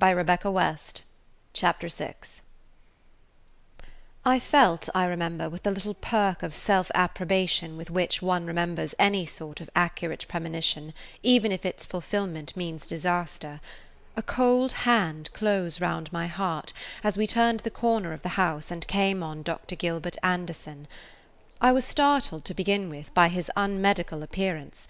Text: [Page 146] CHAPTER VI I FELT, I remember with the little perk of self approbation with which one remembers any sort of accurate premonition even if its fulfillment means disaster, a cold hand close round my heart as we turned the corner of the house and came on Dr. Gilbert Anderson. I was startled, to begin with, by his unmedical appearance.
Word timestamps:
[Page 0.00 0.16
146] 0.16 1.02
CHAPTER 1.52 1.88
VI 1.90 2.14
I 4.24 4.38
FELT, 4.38 4.88
I 4.94 5.04
remember 5.04 5.50
with 5.50 5.64
the 5.64 5.70
little 5.70 5.92
perk 5.92 6.42
of 6.42 6.54
self 6.54 6.90
approbation 6.94 7.76
with 7.76 7.90
which 7.90 8.22
one 8.22 8.46
remembers 8.46 8.94
any 8.98 9.26
sort 9.26 9.60
of 9.60 9.68
accurate 9.76 10.24
premonition 10.28 10.94
even 11.22 11.52
if 11.52 11.66
its 11.66 11.84
fulfillment 11.84 12.56
means 12.56 12.86
disaster, 12.86 13.60
a 14.16 14.22
cold 14.22 14.72
hand 14.88 15.30
close 15.34 15.78
round 15.78 16.10
my 16.10 16.26
heart 16.26 16.72
as 17.04 17.18
we 17.18 17.26
turned 17.26 17.60
the 17.60 17.70
corner 17.70 18.14
of 18.14 18.22
the 18.22 18.30
house 18.40 18.70
and 18.70 18.86
came 18.88 19.22
on 19.22 19.42
Dr. 19.42 19.74
Gilbert 19.76 20.16
Anderson. 20.22 20.88
I 21.60 21.72
was 21.72 21.84
startled, 21.84 22.46
to 22.46 22.54
begin 22.54 22.88
with, 22.88 23.12
by 23.12 23.28
his 23.28 23.50
unmedical 23.58 24.22
appearance. 24.22 24.88